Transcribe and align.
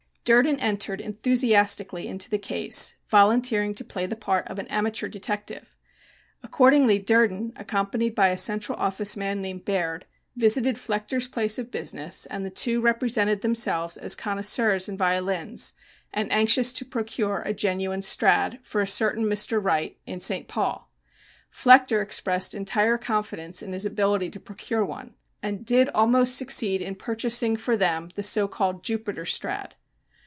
Durden 0.23 0.59
entered 0.59 1.01
enthusiastically 1.01 2.07
into 2.07 2.29
the 2.29 2.37
case, 2.37 2.95
volunteering 3.09 3.73
to 3.75 3.83
play 3.83 4.05
the 4.05 4.15
part 4.15 4.47
of 4.47 4.59
an 4.59 4.67
amateur 4.67 5.07
detective. 5.09 5.75
Accordingly 6.43 6.99
Durden, 6.99 7.51
accompanied 7.57 8.13
by 8.15 8.29
a 8.29 8.37
Central 8.37 8.77
Office 8.77 9.17
man 9.17 9.41
named 9.41 9.65
Baird, 9.65 10.05
visited 10.37 10.75
Flechter's 10.77 11.27
place 11.27 11.57
of 11.59 11.71
business 11.71 12.27
and 12.27 12.45
the 12.45 12.51
two 12.51 12.79
represented 12.81 13.41
themselves 13.41 13.97
as 13.97 14.15
connoisseurs 14.15 14.87
in 14.87 14.95
violins 14.95 15.73
and 16.13 16.31
anxious 16.31 16.71
to 16.73 16.85
procure 16.85 17.41
a 17.41 17.51
genuine 17.53 18.03
Strad. 18.03 18.59
for 18.61 18.79
a 18.79 18.87
certain 18.87 19.25
Mr. 19.25 19.61
Wright 19.61 19.97
in 20.05 20.19
St. 20.21 20.47
Paul. 20.47 20.87
Flechter 21.51 22.01
expressed 22.01 22.53
entire 22.53 22.99
confidence 22.99 23.63
in 23.63 23.73
his 23.73 23.87
ability 23.87 24.29
to 24.29 24.39
procure 24.39 24.85
one, 24.85 25.15
and 25.43 25.65
did 25.65 25.89
almost 25.89 26.37
succeed 26.37 26.79
in 26.81 26.93
purchasing 26.95 27.57
for 27.57 27.75
them 27.75 28.09
the 28.15 28.23
so 28.23 28.47
called 28.47 28.83
"Jupiter 28.85 29.25
Strad." 29.25 29.75